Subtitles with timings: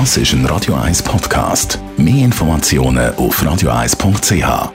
[0.00, 1.78] Das ist ein Radio 1 Podcast.
[1.96, 4.72] Mehr Informationen auf radio1.ch.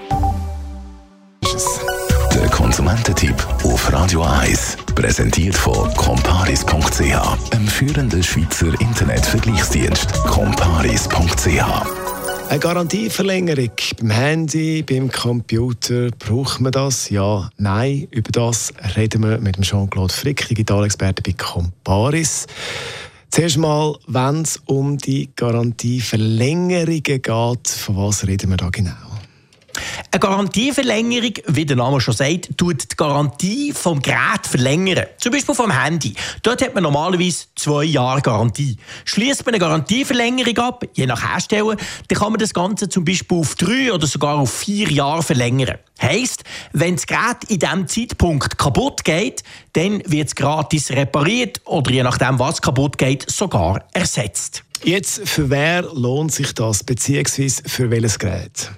[2.34, 3.36] Der Konsumententipp
[3.66, 10.14] auf Radio 1 präsentiert von comparis.ch, einem führenden Schweizer Internetvergleichsdienst.
[10.24, 11.66] comparis.ch
[12.50, 17.12] eine Garantieverlängerung beim Handy, beim Computer, braucht man das?
[17.12, 18.08] Ja, nein.
[18.10, 22.48] Über das reden wir mit dem Jean-Claude Frick, Digitalexperte bei Comparis.
[23.32, 29.09] Zuerst mal, wenn es um die Garantieverlängerungen geht, von was reden wir da genau?
[30.12, 35.06] Eine Garantieverlängerung, wie der Name schon sagt, tut die Garantie vom Gerät verlängern.
[35.20, 36.16] Zum Beispiel vom Handy.
[36.42, 38.78] Dort hat man normalerweise zwei Jahre Garantie.
[39.06, 41.76] Schließt man eine Garantieverlängerung ab, je nach Hersteller,
[42.08, 45.78] dann kann man das Ganze zum Beispiel auf drei oder sogar auf vier Jahre verlängern.
[46.02, 51.92] Heißt, wenn das Gerät in diesem Zeitpunkt kaputt geht, dann wird es gratis repariert oder
[51.92, 54.64] je nachdem, was kaputt geht, sogar ersetzt.
[54.84, 58.72] Jetzt, für wer lohnt sich das, beziehungsweise für welches Gerät?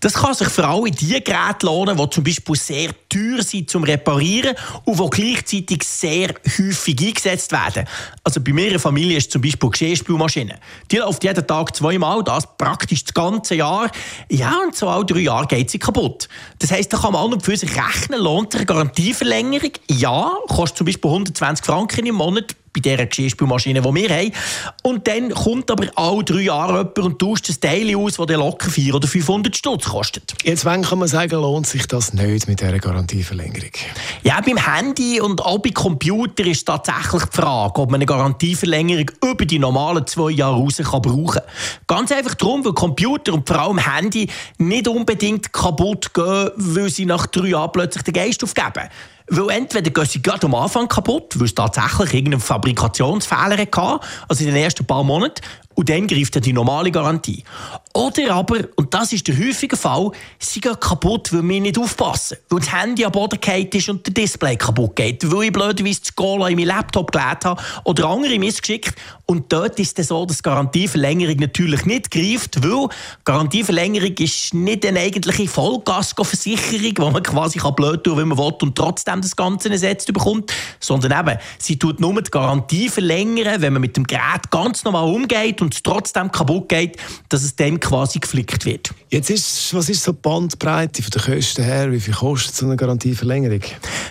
[0.00, 3.84] Das kann sich vor allem die Geräte lohnen, die zum Beispiel sehr teuer sind zum
[3.84, 7.86] Reparieren und die gleichzeitig sehr häufig eingesetzt werden.
[8.22, 10.58] Also bei mir in der Familie ist zum Beispiel Geschirrspülmaschine.
[10.90, 13.90] Die läuft jeden Tag zweimal, das praktisch das ganze Jahr.
[14.28, 16.28] Ja, und so alle drei Jahre geht sie kaputt.
[16.58, 19.72] Das heisst, da kann man an und für sich rechnen, lohnt sich eine Garantieverlängerung?
[19.88, 24.32] Ja, kostet zum Beispiel 120 Franken im Monat bei dieser Geschirrspülmaschine, die wir haben.
[24.82, 28.70] Und dann kommt aber alle drei Jahre jemand und tauscht ein Teil aus, das locker
[28.70, 30.34] 400 oder 500 Stutz kostet.
[30.42, 33.70] Jetzt wann kann man sagen, lohnt sich das nicht mit dieser Garantieverlängerung?
[34.22, 39.10] Ja, beim Handy und auch bei Computer ist tatsächlich die Frage, ob man eine Garantieverlängerung
[39.22, 41.42] über die normalen zwei Jahre raus kann brauchen kann.
[41.86, 47.06] Ganz einfach darum, weil Computer und vor allem Handy nicht unbedingt kaputt gehen, weil sie
[47.06, 48.88] nach drei Jahren plötzlich den Geist aufgeben.
[49.28, 54.44] Weil entweder gehen sie gerade am Anfang kaputt, weil es tatsächlich irgendeinen Fabrikationsfehler hatte, also
[54.44, 55.42] in den ersten paar Monaten,
[55.74, 57.44] und dann greift die normale Garantie.
[57.96, 62.36] Oder aber, und das ist der häufige Fall, sie gehen kaputt, weil wir nicht aufpassen.
[62.50, 65.32] Weil das Handy am Boden geht ist und der Display kaputt geht.
[65.32, 68.94] Weil ich blöderweise das Cola in meinen Laptop gelegt habe oder andere missgeschickt.
[69.24, 72.88] Und dort ist es so, dass Garantieverlängerung natürlich nicht greift, weil
[73.24, 78.52] Garantieverlängerung ist nicht eine eigentliche Vollkaskoversicherung, wo man quasi kann blöd tun, wenn man will
[78.60, 83.72] und trotzdem das Ganze ersetzt bekommt, sondern eben, sie tut nur die Garantie verlängern, wenn
[83.72, 87.80] man mit dem Gerät ganz normal umgeht und es trotzdem kaputt geht, dass es dann
[87.86, 88.90] quasi geflickt wird.
[89.10, 91.90] Jetzt ist, was ist so die Bandbreite von den Kosten her?
[91.92, 93.60] Wie viel kostet so eine Garantieverlängerung?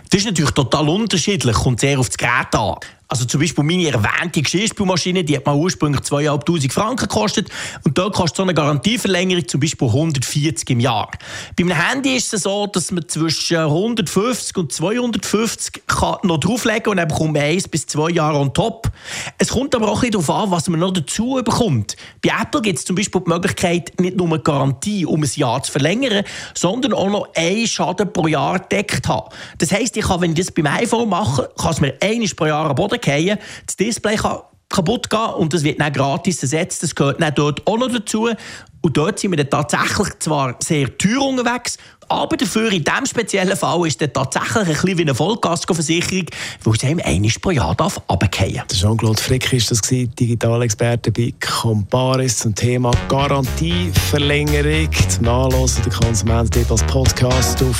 [0.09, 2.75] Das ist natürlich total unterschiedlich, kommt sehr auf das Gerät an.
[3.07, 7.49] Also zum Beispiel meine erwähnte Geschirrspülmaschine, die hat mal ursprünglich 2'500 Franken gekostet
[7.83, 11.11] und da kostet so eine Garantieverlängerung zum Beispiel 140 im Jahr.
[11.55, 16.97] Beim Handy ist es so, dass man zwischen 150 und 250 kann noch drauflegen und
[16.97, 18.91] dann bekommt man eins bis zwei Jahre on top.
[19.37, 21.95] Es kommt aber auch ein darauf an, was man noch dazu bekommt.
[22.23, 25.61] Bei Apple gibt es zum Beispiel die Möglichkeit, nicht nur eine Garantie um ein Jahr
[25.61, 29.29] zu verlängern, sondern auch noch einen Schaden pro Jahr deckt haben.
[29.59, 32.45] Das heisst, ich kann, wenn ich das beim iPhone mache, kann es mir einmal pro
[32.47, 33.39] Jahr am Boden Boden fallen.
[33.65, 34.39] Das Display kann
[34.69, 36.83] kaputt gehen und das wird dann gratis ersetzt.
[36.83, 38.29] Das gehört dann dort auch noch dazu.
[38.81, 43.57] Und dort sind wir dann tatsächlich zwar sehr teuer unterwegs, aber dafür in diesem speziellen
[43.57, 46.25] Fall ist es tatsächlich ein bisschen wie eine Vollkaskoversicherung,
[46.63, 48.67] weil es einem einmal pro Jahr darf runterfallen darf.
[48.67, 54.89] Jean-Claude Frick war das, Digitalexperte bei Comparis zum Thema Garantieverlängerung.
[55.09, 57.79] Zum Nachlesen der Konsumententipp als Podcast auf